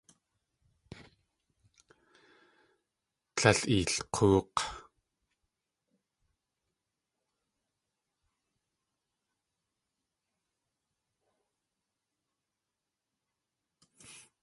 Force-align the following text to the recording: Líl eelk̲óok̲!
Líl 3.41 3.59
eelk̲óok̲! 3.75 4.59